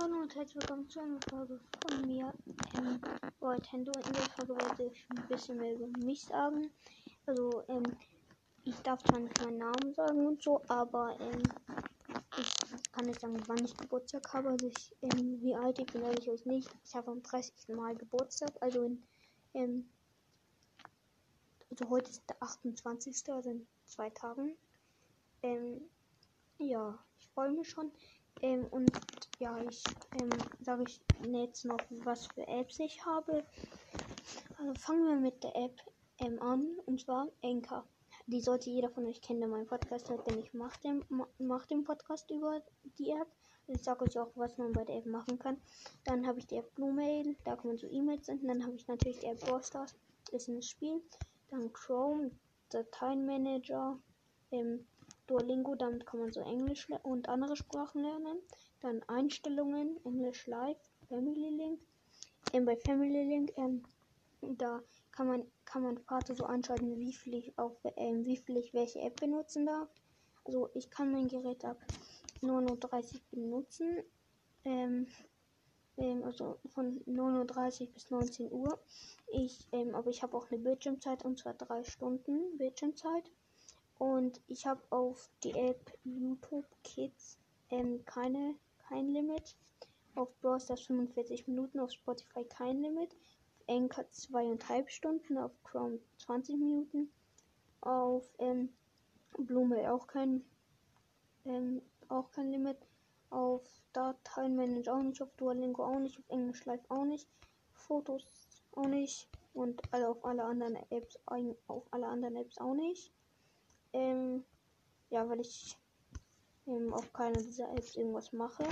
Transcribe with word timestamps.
Hallo 0.00 0.18
und 0.18 0.32
herzlich 0.36 0.54
willkommen 0.54 0.88
zu 0.88 1.00
einer 1.00 1.18
Folge 1.28 1.58
von 1.82 2.02
mir, 2.02 2.32
ähm, 2.76 3.00
Nintendo. 3.40 3.90
In 4.06 4.12
der 4.12 4.22
Folge 4.36 4.54
werde 4.54 4.84
ich 4.84 5.04
ein 5.10 5.26
bisschen 5.26 5.56
mehr 5.56 5.74
über 5.74 5.88
mich 5.98 6.22
sagen. 6.22 6.70
Also, 7.26 7.64
ähm, 7.66 7.82
ich 8.62 8.76
darf 8.82 9.02
zwar 9.02 9.18
nicht 9.18 9.42
meinen 9.42 9.58
Namen 9.58 9.92
sagen 9.94 10.24
und 10.24 10.40
so, 10.40 10.62
aber, 10.68 11.18
ähm, 11.18 11.42
ich 12.38 12.92
kann 12.92 13.06
nicht 13.06 13.20
sagen, 13.20 13.42
wann 13.48 13.64
ich 13.64 13.76
Geburtstag 13.76 14.32
habe. 14.32 14.50
Also, 14.50 14.68
ich, 14.68 14.94
ähm, 15.02 15.42
wie 15.42 15.56
alt 15.56 15.80
ich 15.80 15.86
bin, 15.86 16.02
sage 16.02 16.18
ich 16.20 16.30
euch 16.30 16.46
nicht. 16.46 16.70
Ich 16.84 16.94
habe 16.94 17.10
am 17.10 17.20
30. 17.20 17.74
Mal 17.74 17.96
Geburtstag, 17.96 18.52
also 18.60 18.84
in, 18.84 19.02
ähm, 19.54 19.90
also 21.72 21.90
heute 21.90 22.08
ist 22.08 22.22
der 22.30 22.40
28. 22.40 23.32
also 23.32 23.50
in 23.50 23.66
zwei 23.84 24.10
Tagen. 24.10 24.56
Ähm, 25.42 25.80
ja, 26.58 26.96
ich 27.18 27.26
freue 27.30 27.50
mich 27.50 27.68
schon. 27.68 27.90
Ähm, 28.40 28.64
und 28.70 28.92
ja, 29.38 29.56
ich 29.68 29.82
ähm, 30.20 30.30
sage 30.60 30.84
ich 30.86 31.00
jetzt 31.26 31.64
noch, 31.64 31.78
was 32.04 32.26
für 32.26 32.46
Apps 32.46 32.78
ich 32.80 33.04
habe. 33.04 33.44
Also 34.58 34.74
fangen 34.74 35.06
wir 35.06 35.16
mit 35.16 35.42
der 35.44 35.54
App 35.54 35.80
ähm, 36.18 36.40
an, 36.42 36.66
und 36.86 37.00
zwar 37.00 37.28
Anchor. 37.42 37.84
Die 38.26 38.40
sollte 38.40 38.68
jeder 38.68 38.90
von 38.90 39.06
euch 39.06 39.22
kennen, 39.22 39.40
der 39.40 39.48
meinen 39.48 39.66
Podcast 39.66 40.10
hört, 40.10 40.28
denn 40.28 40.38
ich 40.38 40.52
mache 40.52 40.78
den, 40.82 41.04
mach 41.38 41.66
den 41.66 41.84
Podcast 41.84 42.30
über 42.30 42.60
die 42.98 43.10
App. 43.10 43.28
Ich 43.68 43.82
sage 43.82 44.04
euch 44.04 44.18
auch, 44.18 44.30
was 44.34 44.58
man 44.58 44.72
bei 44.72 44.84
der 44.84 44.96
App 44.96 45.06
machen 45.06 45.38
kann. 45.38 45.60
Dann 46.04 46.26
habe 46.26 46.38
ich 46.38 46.46
die 46.46 46.56
App 46.56 46.74
Blue 46.74 46.92
Mail, 46.92 47.36
da 47.44 47.56
kann 47.56 47.68
man 47.68 47.78
so 47.78 47.86
E-Mails 47.86 48.26
senden. 48.26 48.48
Dann 48.48 48.64
habe 48.64 48.76
ich 48.76 48.88
natürlich 48.88 49.20
die 49.20 49.26
App 49.26 49.40
Brawl 49.40 49.62
Stars, 49.62 49.94
ist 50.32 50.48
ein 50.48 50.62
Spiel. 50.62 51.00
Dann 51.50 51.72
Chrome, 51.72 52.30
Dateienmanager, 52.70 53.98
ähm, 54.50 54.86
Duolingo, 55.26 55.74
damit 55.74 56.06
kann 56.06 56.20
man 56.20 56.32
so 56.32 56.40
Englisch 56.40 56.88
und 57.02 57.28
andere 57.28 57.56
Sprachen 57.56 58.02
lernen. 58.02 58.38
Dann 58.80 59.02
Einstellungen, 59.08 59.98
Englisch 60.04 60.46
Live, 60.46 60.78
Family 61.08 61.50
Link. 61.50 61.80
Ähm, 62.52 62.64
bei 62.64 62.76
Family 62.76 63.24
Link, 63.24 63.52
ähm, 63.56 63.82
da 64.40 64.82
kann 65.12 65.26
man, 65.26 65.44
kann 65.64 65.82
man 65.82 65.98
Vater 65.98 66.34
so 66.34 66.44
anschalten, 66.44 66.98
wie 66.98 67.12
viel 67.12 67.34
ich 67.34 67.58
auf, 67.58 67.76
ähm, 67.96 68.24
wie 68.24 68.36
viel 68.36 68.56
ich 68.56 68.72
welche 68.72 69.00
App 69.00 69.20
benutzen 69.20 69.66
darf. 69.66 69.88
Also 70.44 70.70
ich 70.74 70.90
kann 70.90 71.12
mein 71.12 71.28
Gerät 71.28 71.64
ab 71.64 71.78
39 72.40 73.22
benutzen. 73.30 73.98
Ähm, 74.64 75.06
ähm, 75.98 76.22
also 76.24 76.58
von 76.68 77.00
39 77.06 77.92
bis 77.92 78.10
19 78.10 78.52
Uhr. 78.52 78.78
Ich, 79.32 79.66
ähm, 79.72 79.94
aber 79.94 80.10
ich 80.10 80.22
habe 80.22 80.36
auch 80.36 80.50
eine 80.50 80.60
Bildschirmzeit 80.60 81.24
und 81.24 81.38
zwar 81.38 81.54
drei 81.54 81.84
Stunden 81.84 82.56
Bildschirmzeit. 82.56 83.30
Und 83.98 84.40
ich 84.46 84.66
habe 84.66 84.80
auf 84.90 85.28
die 85.42 85.52
App 85.52 85.92
YouTube 86.04 86.66
Kids 86.84 87.36
ähm, 87.70 88.04
keine, 88.04 88.54
kein 88.88 89.08
Limit. 89.08 89.54
Auf 90.14 90.34
Brawl 90.40 90.60
Stars 90.60 90.82
45 90.82 91.46
Minuten, 91.46 91.80
auf 91.80 91.92
Spotify 91.92 92.44
kein 92.44 92.82
Limit. 92.82 93.12
Auf 93.12 93.68
Anchor 93.68 94.10
zweieinhalb 94.10 94.90
Stunden, 94.90 95.38
auf 95.38 95.52
Chrome 95.62 95.98
20 96.18 96.56
Minuten. 96.56 97.10
Auf 97.80 98.24
ähm, 98.38 98.70
Blume 99.36 99.92
auch 99.92 100.06
kein, 100.06 100.44
ähm, 101.44 101.82
auch 102.08 102.30
kein 102.30 102.50
Limit. 102.50 102.78
Auf 103.30 103.62
Dateienmanager 103.92 104.94
auch 104.94 105.02
nicht, 105.02 105.22
auf 105.22 105.34
Duolingo 105.36 105.84
auch 105.84 105.98
nicht, 105.98 106.18
auf 106.18 106.24
Englisch 106.28 106.64
Live 106.64 106.84
auch 106.88 107.04
nicht. 107.04 107.28
Fotos 107.72 108.26
auch 108.72 108.86
nicht. 108.86 109.28
Und 109.52 109.82
alle 109.92 110.08
auf 110.08 110.24
alle 110.24 110.44
anderen 110.44 110.76
Apps, 110.90 111.18
auf 111.66 111.84
alle 111.90 112.06
anderen 112.06 112.36
Apps 112.36 112.58
auch 112.58 112.74
nicht. 112.74 113.12
Ähm, 113.92 114.44
ja, 115.10 115.28
weil 115.28 115.40
ich 115.40 115.76
ähm, 116.68 116.92
auf 116.92 117.12
keiner 117.12 117.40
dieser 117.40 117.70
Apps 117.76 117.96
irgendwas 117.96 118.32
mache. 118.32 118.64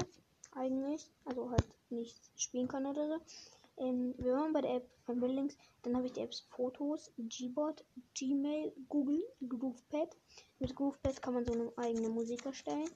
Eigentlich. 0.52 1.10
Also 1.24 1.50
halt 1.50 1.66
nicht 1.90 2.18
spielen 2.36 2.68
kann 2.68 2.86
oder 2.86 3.08
so. 3.08 3.20
Ähm, 3.78 4.14
wir 4.18 4.32
waren 4.32 4.52
bei 4.52 4.62
der 4.62 4.76
App 4.76 4.88
von 5.04 5.20
Buildings. 5.20 5.56
Dann 5.82 5.96
habe 5.96 6.06
ich 6.06 6.12
die 6.12 6.20
Apps 6.20 6.40
Fotos, 6.50 7.12
Gboard, 7.18 7.84
Gmail, 8.14 8.72
Google, 8.88 9.22
GroovePad. 9.48 10.16
Mit 10.58 10.74
GroovePad 10.74 11.20
kann 11.20 11.34
man 11.34 11.44
so 11.44 11.52
eine 11.52 11.72
eigene 11.76 12.08
Musik 12.08 12.46
erstellen. 12.46 12.88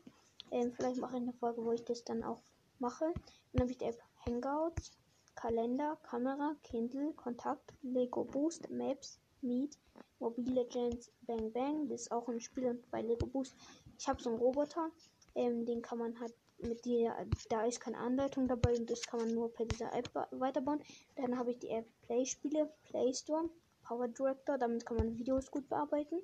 Ähm, 0.51 0.73
vielleicht 0.73 1.01
mache 1.01 1.17
ich 1.17 1.23
eine 1.23 1.33
Folge, 1.35 1.65
wo 1.65 1.73
ich 1.73 1.85
das 1.85 2.05
dann 2.05 2.25
auch 2.25 2.41
mache. 2.79 3.13
Dann 3.53 3.63
habe 3.63 3.71
ich 3.71 3.79
die 3.79 3.85
App 3.85 4.01
Hangouts, 4.27 4.93
Kalender, 5.35 5.97
Kamera, 6.03 6.57
Kindle, 6.63 7.13
Kontakt, 7.13 7.73
Lego 7.83 8.25
Boost, 8.25 8.71
Maps, 8.71 9.21
Meet, 9.43 9.79
Mobile 10.19 10.53
Legends 10.53 11.11
Bang 11.23 11.53
Bang. 11.53 11.89
Das 11.89 12.03
ist 12.03 12.13
auch 12.13 12.29
ein 12.29 12.41
Spiel 12.41 12.83
bei 12.91 13.03
Lego 13.03 13.27
Boost. 13.27 13.55
Ich 14.01 14.09
habe 14.09 14.23
so 14.23 14.31
einen 14.31 14.39
Roboter, 14.39 14.91
ähm, 15.35 15.67
den 15.67 15.83
kann 15.83 15.99
man 15.99 16.19
halt 16.19 16.33
mit 16.57 16.87
dir, 16.87 17.15
da 17.51 17.67
ist 17.67 17.81
keine 17.81 17.99
Anleitung 17.99 18.49
dabei 18.49 18.75
und 18.75 18.89
das 18.89 19.03
kann 19.03 19.21
man 19.21 19.35
nur 19.35 19.53
per 19.53 19.67
dieser 19.67 19.93
App 19.93 20.09
weiterbauen. 20.31 20.81
Dann 21.17 21.37
habe 21.37 21.51
ich 21.51 21.59
die 21.59 21.69
App 21.69 21.87
Play 22.01 22.25
Spiele, 22.25 22.73
Play 22.85 23.13
Store, 23.13 23.51
Power 23.83 24.09
Director, 24.09 24.57
damit 24.57 24.87
kann 24.87 24.97
man 24.97 25.19
Videos 25.19 25.51
gut 25.51 25.69
bearbeiten. 25.69 26.23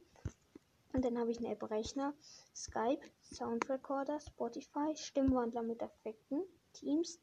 Und 0.94 1.04
dann 1.04 1.19
habe 1.19 1.31
ich 1.31 1.38
eine 1.38 1.50
App 1.50 1.70
Rechner, 1.70 2.14
Skype, 2.54 3.03
Sound 3.22 3.69
Recorder, 3.69 4.20
Spotify, 4.20 4.97
Stimmwandler 4.97 5.62
mit 5.62 5.82
Effekten, 5.82 6.44
Teams, 6.72 7.19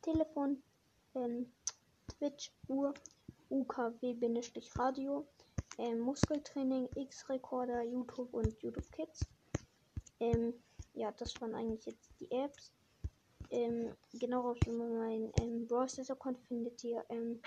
Telefon, 0.00 0.62
ähm, 1.14 1.52
Twitch, 2.08 2.50
Uhr, 2.68 2.94
UKW-Radio, 3.50 5.26
ähm, 5.76 6.00
Muskeltraining, 6.00 6.88
X-Recorder, 6.94 7.82
YouTube 7.82 8.32
und 8.32 8.62
YouTube 8.62 8.90
Kids. 8.92 9.26
Ähm, 10.20 10.54
ja, 10.94 11.10
das 11.12 11.40
waren 11.40 11.54
eigentlich 11.54 11.86
jetzt 11.86 12.10
die 12.20 12.30
Apps. 12.30 12.72
Ähm, 13.50 13.90
genau 14.12 14.50
auf 14.50 14.58
mein 14.66 15.32
ähm, 15.40 15.66
Browser 15.66 16.12
Account 16.12 16.38
findet 16.46 16.84
ihr 16.84 17.04
ähm, 17.08 17.40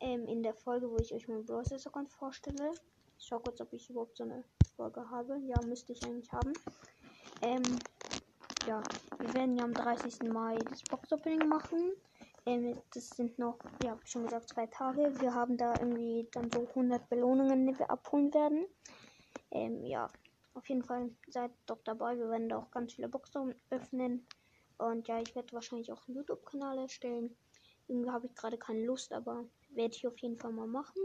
ähm, 0.00 0.26
in 0.26 0.42
der 0.42 0.54
Folge, 0.54 0.90
wo 0.90 0.96
ich 0.98 1.12
euch 1.12 1.28
meinen 1.28 1.44
Browser 1.44 1.76
Account 1.76 2.10
vorstelle. 2.10 2.72
Ich 3.18 3.26
schau 3.26 3.40
kurz, 3.40 3.60
ob 3.60 3.72
ich 3.72 3.90
überhaupt 3.90 4.16
so 4.16 4.24
eine 4.24 4.44
Folge 4.76 5.10
habe. 5.10 5.38
Ja, 5.40 5.60
müsste 5.62 5.92
ich 5.92 6.02
eigentlich 6.04 6.32
haben. 6.32 6.52
Ähm, 7.42 7.62
ja, 8.66 8.82
wir 9.18 9.34
werden 9.34 9.56
ja 9.56 9.64
am 9.64 9.74
30. 9.74 10.30
Mai 10.30 10.56
das 10.70 10.82
Box 10.84 11.12
Opening 11.12 11.48
machen. 11.48 11.92
Ähm, 12.46 12.78
das 12.94 13.10
sind 13.10 13.38
noch, 13.38 13.58
ja, 13.84 13.98
schon 14.04 14.22
gesagt, 14.24 14.48
zwei 14.50 14.66
Tage. 14.66 15.12
Wir 15.20 15.34
haben 15.34 15.56
da 15.56 15.74
irgendwie 15.78 16.28
dann 16.32 16.50
so 16.50 16.60
100 16.60 17.08
Belohnungen, 17.08 17.66
die 17.66 17.78
wir 17.78 17.90
abholen 17.90 18.32
werden. 18.32 18.66
Ja, 19.84 20.08
auf 20.58 20.68
jeden 20.68 20.82
Fall 20.82 21.10
seid 21.28 21.52
doch 21.66 21.80
dabei. 21.84 22.18
Wir 22.18 22.28
werden 22.28 22.48
da 22.48 22.58
auch 22.58 22.70
ganz 22.70 22.92
viele 22.92 23.08
Boxen 23.08 23.54
öffnen. 23.70 24.26
Und 24.76 25.08
ja, 25.08 25.20
ich 25.20 25.34
werde 25.34 25.52
wahrscheinlich 25.52 25.92
auch 25.92 26.06
einen 26.06 26.16
YouTube-Kanal 26.16 26.78
erstellen. 26.78 27.34
Irgendwie 27.86 28.10
habe 28.10 28.26
ich 28.26 28.34
gerade 28.34 28.58
keine 28.58 28.84
Lust, 28.84 29.12
aber 29.12 29.44
werde 29.70 29.94
ich 29.94 30.06
auf 30.06 30.18
jeden 30.18 30.36
Fall 30.36 30.52
mal 30.52 30.66
machen. 30.66 31.02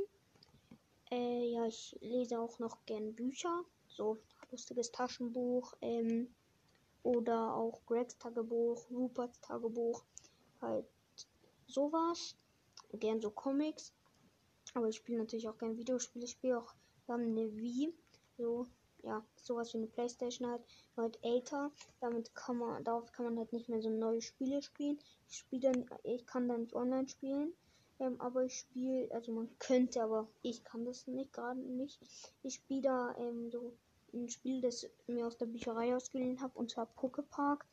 Äh, 1.11 1.51
ja, 1.51 1.65
ich 1.65 1.95
lese 2.01 2.39
auch 2.39 2.59
noch 2.59 2.85
gern 2.85 3.13
Bücher. 3.13 3.63
So 3.87 4.17
lustiges 4.51 4.91
Taschenbuch. 4.91 5.73
Ähm, 5.81 6.33
oder 7.03 7.53
auch 7.55 7.81
Gregs 7.85 8.17
Tagebuch, 8.17 8.89
Ruperts 8.89 9.39
Tagebuch. 9.41 10.03
Halt 10.61 10.85
sowas. 11.67 12.35
Gern 12.93 13.21
so 13.21 13.31
Comics. 13.31 13.93
Aber 14.73 14.87
ich 14.87 14.95
spiele 14.95 15.19
natürlich 15.19 15.47
auch 15.47 15.57
gern 15.57 15.77
Videospiele. 15.77 16.25
Ich 16.25 16.31
spiele 16.31 16.59
auch, 16.59 16.73
wir 17.07 17.15
eine 17.15 17.55
Wii. 17.55 17.93
So, 18.37 18.65
ja, 19.03 19.23
sowas 19.35 19.73
wie 19.73 19.77
eine 19.77 19.87
Playstation 19.87 20.49
halt. 20.49 20.63
Halt 20.97 21.19
älter. 21.23 21.71
Damit 21.99 22.33
kann 22.35 22.57
man, 22.57 22.83
darauf 22.83 23.11
kann 23.11 23.25
man 23.25 23.37
halt 23.37 23.53
nicht 23.53 23.69
mehr 23.69 23.81
so 23.81 23.89
neue 23.89 24.21
Spiele 24.21 24.61
spielen. 24.61 24.99
Ich 25.29 25.37
spiele 25.37 25.71
dann, 25.71 25.85
ich 26.03 26.25
kann 26.25 26.47
da 26.47 26.57
nicht 26.57 26.73
online 26.73 27.07
spielen. 27.07 27.53
Ähm, 27.99 28.19
aber 28.19 28.43
ich 28.43 28.59
spiele, 28.59 29.09
also 29.13 29.31
man 29.31 29.49
könnte, 29.59 30.01
aber 30.03 30.27
ich 30.41 30.63
kann 30.63 30.85
das 30.85 31.07
nicht 31.07 31.33
gerade 31.33 31.59
nicht. 31.59 31.99
Ich 32.41 32.55
spiele 32.55 32.81
da 32.81 33.15
ähm, 33.17 33.51
so 33.51 33.73
ein 34.13 34.29
Spiel, 34.29 34.61
das 34.61 34.87
mir 35.07 35.27
aus 35.27 35.37
der 35.37 35.45
Bücherei 35.47 35.95
ausgeliehen 35.95 36.41
habe, 36.41 36.57
und 36.57 36.71
zwar 36.71 36.85
Pokepark. 36.85 37.65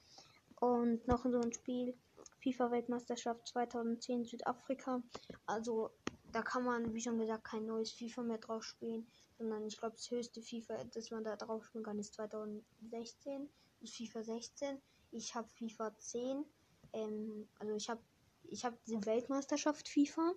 Und 0.60 1.06
noch 1.08 1.24
so 1.24 1.40
ein 1.40 1.52
Spiel, 1.52 1.94
FIFA-Weltmeisterschaft 2.42 3.48
2010 3.48 4.24
Südafrika. 4.24 5.02
Also 5.46 5.90
da 6.32 6.42
kann 6.42 6.64
man, 6.64 6.94
wie 6.94 7.00
schon 7.00 7.18
gesagt, 7.18 7.44
kein 7.44 7.66
neues 7.66 7.92
FIFA 7.92 8.22
mehr 8.22 8.38
drauf 8.38 8.62
spielen, 8.62 9.06
sondern 9.38 9.66
ich 9.66 9.76
glaube, 9.76 9.96
das 9.96 10.10
höchste 10.10 10.42
FIFA, 10.42 10.84
das 10.84 11.10
man 11.10 11.24
da 11.24 11.36
drauf 11.36 11.64
spielen 11.64 11.84
kann, 11.84 11.98
ist 11.98 12.14
2016, 12.14 13.48
ist 13.80 13.96
FIFA 13.96 14.22
16. 14.22 14.80
Ich 15.12 15.34
habe 15.34 15.48
FIFA 15.54 15.96
10. 15.98 16.44
Ähm, 16.92 17.48
also 17.58 17.74
ich 17.74 17.88
habe 17.88 18.00
ich 18.44 18.64
habe 18.64 18.76
diese 18.86 19.04
Weltmeisterschaft 19.06 19.88
FIFA 19.88 20.32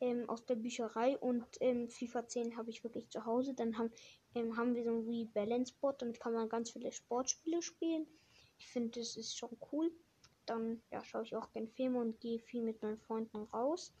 ähm, 0.00 0.28
aus 0.28 0.44
der 0.46 0.54
Bücherei 0.54 1.18
und 1.18 1.44
ähm, 1.60 1.88
FIFA 1.88 2.28
10 2.28 2.56
habe 2.56 2.70
ich 2.70 2.84
wirklich 2.84 3.08
zu 3.08 3.24
Hause. 3.24 3.54
Dann 3.54 3.76
haben, 3.78 3.90
ähm, 4.34 4.56
haben 4.56 4.74
wir 4.74 4.84
so 4.84 4.90
ein 4.90 5.06
Wii 5.06 5.30
Balance 5.34 5.74
Board, 5.80 6.02
damit 6.02 6.20
kann 6.20 6.34
man 6.34 6.48
ganz 6.48 6.70
viele 6.70 6.92
Sportspiele 6.92 7.62
spielen. 7.62 8.06
Ich 8.58 8.68
finde, 8.68 9.00
das 9.00 9.16
ist 9.16 9.36
schon 9.36 9.56
cool 9.72 9.90
dann 10.48 10.80
ja, 10.90 11.04
schaue 11.04 11.22
ich 11.22 11.36
auch 11.36 11.50
gerne 11.52 11.68
Filme 11.68 12.00
und 12.00 12.20
gehe 12.20 12.38
viel 12.38 12.62
mit 12.62 12.82
meinen 12.82 12.98
Freunden 12.98 13.42
raus. 13.52 13.92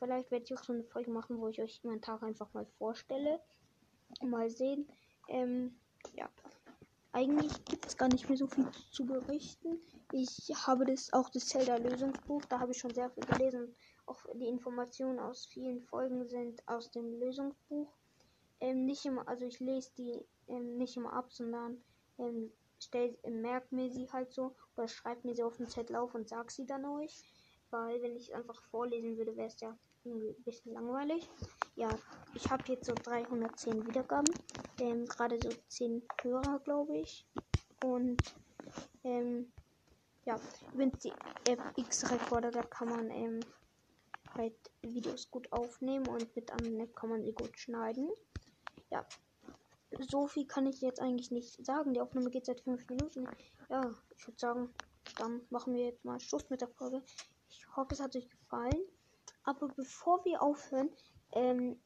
Vielleicht 0.00 0.30
werde 0.30 0.44
ich 0.44 0.54
auch 0.54 0.64
so 0.64 0.72
eine 0.72 0.82
Folge 0.82 1.10
machen, 1.10 1.38
wo 1.38 1.48
ich 1.48 1.60
euch 1.60 1.84
meinen 1.84 2.00
Tag 2.00 2.22
einfach 2.22 2.52
mal 2.54 2.64
vorstelle. 2.78 3.38
Mal 4.22 4.48
sehen. 4.48 4.88
Ähm, 5.28 5.76
ja. 6.14 6.28
Eigentlich 7.12 7.64
gibt 7.66 7.86
es 7.86 7.96
gar 7.96 8.08
nicht 8.08 8.28
mehr 8.28 8.38
so 8.38 8.46
viel 8.46 8.66
zu 8.92 9.04
berichten. 9.04 9.78
Ich 10.12 10.50
habe 10.66 10.86
das 10.86 11.12
auch 11.12 11.28
das 11.28 11.46
Zelda-Lösungsbuch, 11.48 12.44
da 12.46 12.60
habe 12.60 12.72
ich 12.72 12.78
schon 12.78 12.94
sehr 12.94 13.10
viel 13.10 13.24
gelesen. 13.24 13.74
Auch 14.06 14.24
die 14.34 14.48
Informationen 14.48 15.18
aus 15.18 15.44
vielen 15.44 15.82
Folgen 15.82 16.26
sind 16.26 16.66
aus 16.66 16.90
dem 16.90 17.18
Lösungsbuch. 17.20 17.92
Ähm, 18.60 18.86
nicht 18.86 19.04
immer, 19.04 19.28
also 19.28 19.44
ich 19.44 19.60
lese 19.60 19.90
die 19.98 20.24
ähm, 20.48 20.78
nicht 20.78 20.96
immer 20.96 21.12
ab, 21.12 21.32
sondern 21.32 21.82
ähm, 22.18 22.50
stell, 22.78 23.18
mir 23.70 23.90
sie 23.90 24.10
halt 24.10 24.32
so 24.32 24.54
oder 24.76 24.88
schreibe 24.88 25.28
mir 25.28 25.34
sie 25.34 25.42
auf 25.42 25.58
den 25.58 25.68
Zettel 25.68 25.96
auf 25.96 26.14
und 26.14 26.28
sag 26.28 26.50
sie 26.50 26.64
dann 26.64 26.84
euch. 26.86 27.22
Weil 27.70 28.02
wenn 28.02 28.16
ich 28.16 28.34
einfach 28.34 28.60
vorlesen 28.70 29.16
würde, 29.16 29.36
wäre 29.36 29.48
es 29.48 29.60
ja 29.60 29.76
ein 30.04 30.34
bisschen 30.44 30.72
langweilig. 30.72 31.28
Ja, 31.76 31.90
ich 32.34 32.50
habe 32.50 32.64
jetzt 32.66 32.86
so 32.86 32.94
310 32.94 33.86
Wiedergaben. 33.86 34.32
Ähm, 34.78 35.06
Gerade 35.06 35.38
so 35.42 35.50
10 35.68 36.02
Hörer, 36.22 36.58
glaube 36.60 36.98
ich. 36.98 37.26
Und 37.84 38.20
ähm, 39.04 39.52
ja, 40.24 40.38
übrigens 40.72 40.98
die 41.00 41.12
App 41.48 41.60
X-Recorder, 41.76 42.50
da 42.50 42.62
kann 42.62 42.88
man 42.88 43.10
ähm, 43.10 43.40
halt 44.34 44.54
Videos 44.82 45.30
gut 45.30 45.50
aufnehmen 45.52 46.06
und 46.08 46.34
mit 46.36 46.50
einem 46.52 46.80
App 46.80 46.94
kann 46.94 47.10
man 47.10 47.24
sie 47.24 47.32
gut 47.32 47.58
schneiden. 47.58 48.10
Ja, 48.90 49.06
so 49.98 50.26
viel 50.26 50.46
kann 50.46 50.66
ich 50.66 50.80
jetzt 50.80 51.00
eigentlich 51.00 51.30
nicht 51.30 51.64
sagen. 51.64 51.94
Die 51.94 52.00
Aufnahme 52.00 52.30
geht 52.30 52.46
seit 52.46 52.60
5 52.60 52.88
Minuten. 52.88 53.28
Ja, 53.68 53.90
ich 54.16 54.26
würde 54.26 54.38
sagen, 54.38 54.70
dann 55.16 55.40
machen 55.50 55.74
wir 55.74 55.86
jetzt 55.86 56.04
mal 56.04 56.20
Schluss 56.20 56.48
mit 56.50 56.60
der 56.60 56.68
Folge. 56.68 57.02
Ich 57.50 57.66
hoffe, 57.76 57.94
es 57.94 58.00
hat 58.00 58.16
euch 58.16 58.28
gefallen. 58.28 58.80
Aber 59.44 59.68
bevor 59.68 60.24
wir 60.24 60.42
aufhören, 60.42 60.90
ähm, 61.32 61.80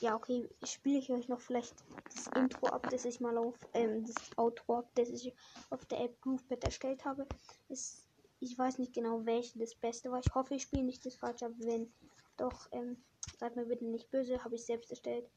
ja, 0.00 0.14
okay, 0.14 0.48
spiele 0.64 0.98
ich 0.98 1.10
euch 1.10 1.28
noch 1.28 1.40
vielleicht 1.40 1.74
das 2.14 2.28
Intro 2.28 2.68
ab, 2.68 2.88
das 2.90 3.04
ich 3.04 3.20
mal 3.20 3.36
auf, 3.36 3.56
ähm, 3.74 4.04
das 4.06 4.16
Outro 4.36 4.78
ab, 4.78 4.90
das 4.94 5.08
ich 5.08 5.34
auf 5.70 5.84
der 5.86 6.00
App 6.00 6.20
Groovepad 6.20 6.64
erstellt 6.64 7.04
habe. 7.04 7.26
Ist, 7.68 8.06
ich 8.40 8.56
weiß 8.56 8.78
nicht 8.78 8.94
genau, 8.94 9.24
welche 9.26 9.58
das 9.58 9.74
Beste 9.74 10.10
war. 10.10 10.20
Ich 10.20 10.34
hoffe, 10.34 10.54
ich 10.54 10.62
spiele 10.62 10.84
nicht 10.84 11.04
das 11.04 11.16
falsche, 11.16 11.46
aber 11.46 11.58
wenn 11.58 11.92
doch, 12.36 12.68
ähm, 12.70 13.02
seid 13.38 13.56
mir 13.56 13.66
bitte 13.66 13.84
nicht 13.84 14.10
böse, 14.10 14.42
habe 14.44 14.54
ich 14.54 14.64
selbst 14.64 14.90
erstellt. 14.90 15.28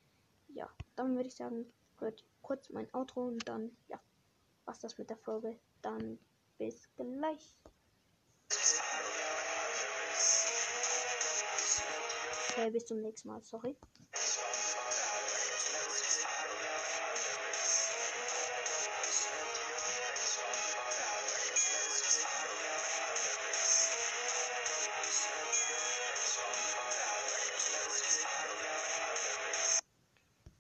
Ja, 0.50 0.70
dann 0.96 1.16
würde 1.16 1.28
ich 1.28 1.36
sagen, 1.36 1.66
wird 2.00 2.24
kurz 2.42 2.70
mein 2.70 2.94
Outro 2.94 3.26
und 3.26 3.48
dann, 3.48 3.76
ja, 3.88 4.00
was 4.66 4.80
das 4.80 4.98
mit 4.98 5.10
der 5.10 5.18
Folge. 5.18 5.58
Dann 5.82 6.20
bis 6.58 6.88
gleich. 6.96 7.58
Okay, 12.62 12.70
bis 12.70 12.86
zum 12.86 13.02
nächsten 13.02 13.28
Mal, 13.28 13.42
sorry. 13.42 13.76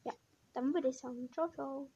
Ja, 0.03 0.13
dann 0.53 0.73
würde 0.73 0.87
ich 0.89 0.97
sagen, 0.97 1.29
ciao, 1.31 1.51
ciao. 1.51 1.91